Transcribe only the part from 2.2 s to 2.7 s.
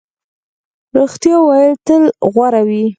غوره